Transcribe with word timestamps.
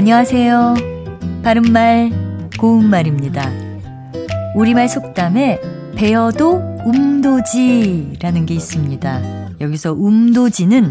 안녕하세요. 0.00 0.76
바른말, 1.44 2.10
고운말입니다. 2.58 3.52
우리말 4.56 4.88
속담에 4.88 5.60
배어도 5.94 6.56
음도지라는 6.86 8.46
게 8.46 8.54
있습니다. 8.54 9.58
여기서 9.60 9.92
음도지는 9.92 10.90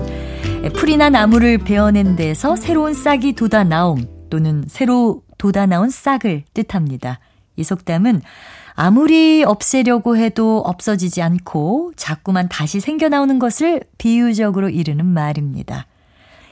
풀이나 0.76 1.10
나무를 1.10 1.58
베어낸 1.58 2.16
데서 2.18 2.56
새로운 2.56 2.94
싹이 2.94 3.34
돋아 3.34 3.64
나옴 3.64 4.08
또는 4.30 4.64
새로 4.68 5.24
돋아 5.40 5.66
나온 5.66 5.90
싹을 5.90 6.44
뜻합니다. 6.54 7.18
이 7.56 7.64
속담은 7.64 8.22
아무리 8.76 9.44
없애려고 9.44 10.18
해도 10.18 10.60
없어지지 10.60 11.24
않고 11.24 11.94
자꾸만 11.96 12.48
다시 12.48 12.80
생겨나오는 12.80 13.40
것을 13.40 13.82
비유적으로 13.98 14.70
이르는 14.70 15.04
말입니다. 15.04 15.88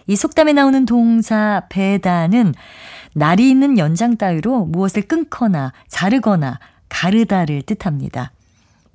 이 0.07 0.15
속담에 0.15 0.53
나오는 0.53 0.85
동사 0.85 1.63
배다는 1.69 2.53
날이 3.13 3.49
있는 3.49 3.77
연장 3.77 4.15
따위로 4.17 4.65
무엇을 4.65 5.03
끊거나 5.03 5.73
자르거나 5.87 6.59
가르다를 6.89 7.61
뜻합니다. 7.63 8.31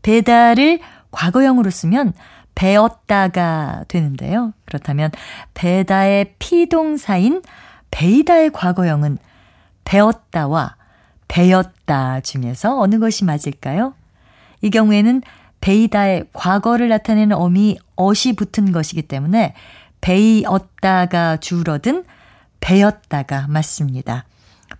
배다를 0.02 0.80
과거형으로 1.10 1.70
쓰면 1.70 2.14
배었다가 2.54 3.84
되는데요. 3.88 4.52
그렇다면 4.64 5.10
배다의 5.54 6.34
피동사인 6.38 7.42
베이다의 7.90 8.50
과거형은 8.50 9.18
배었다와 9.84 10.76
배였다 11.28 12.20
중에서 12.20 12.78
어느 12.78 12.98
것이 12.98 13.24
맞을까요? 13.24 13.94
이 14.60 14.70
경우에는 14.70 15.22
베이다의 15.60 16.26
과거를 16.32 16.88
나타내는 16.88 17.36
어미 17.36 17.78
어시 17.96 18.34
붙은 18.34 18.72
것이기 18.72 19.02
때문에 19.02 19.54
베이었다가 20.02 21.38
줄어든 21.38 22.04
배였다가 22.60 23.46
맞습니다. 23.48 24.24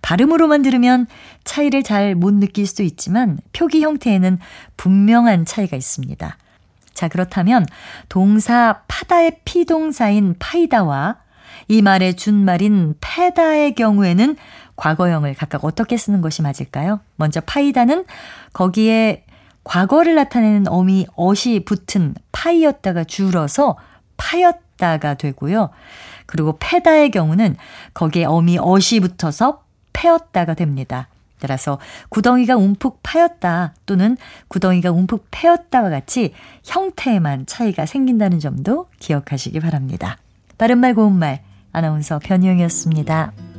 발음으로만 0.01 0.61
들으면 0.61 1.07
차이를 1.43 1.81
잘 1.81 2.15
못 2.15 2.33
느낄 2.33 2.67
수 2.67 2.83
있지만 2.83 3.39
표기 3.53 3.81
형태에는 3.81 4.37
분명한 4.77 5.45
차이가 5.45 5.75
있습니다. 5.75 6.37
자, 6.93 7.07
그렇다면 7.07 7.65
동사 8.09 8.81
파다의 8.87 9.39
피동사인 9.45 10.35
파이다와 10.37 11.17
이 11.67 11.81
말의 11.81 12.15
준말인 12.15 12.95
패다의 13.01 13.75
경우에는 13.75 14.35
과거형을 14.75 15.33
각각 15.35 15.63
어떻게 15.65 15.97
쓰는 15.97 16.21
것이 16.21 16.41
맞을까요? 16.41 16.99
먼저 17.15 17.41
파이다는 17.41 18.05
거기에 18.51 19.23
과거를 19.63 20.15
나타내는 20.15 20.67
어미 20.67 21.07
어시 21.15 21.61
붙은 21.65 22.15
파이였다가 22.31 23.05
줄어서 23.05 23.77
파였다가 24.23 25.15
되고요. 25.15 25.69
그리고 26.25 26.57
패다의 26.59 27.11
경우는 27.11 27.57
거기에 27.93 28.25
어미 28.25 28.57
어시 28.59 29.01
붙어서 29.01 29.63
패였다가 29.91 30.53
됩니다. 30.53 31.09
따라서 31.39 31.77
구덩이가 32.07 32.55
움푹 32.55 33.01
파였다 33.03 33.73
또는 33.85 34.15
구덩이가 34.47 34.91
움푹 34.91 35.27
패였다와 35.29 35.89
같이 35.89 36.33
형태에만 36.63 37.47
차이가 37.47 37.85
생긴다는 37.85 38.39
점도 38.39 38.87
기억하시기 38.99 39.59
바랍니다. 39.59 40.17
바른말 40.57 40.93
고운말 40.95 41.43
아나운서 41.73 42.19
변희영이었습니다. 42.19 43.52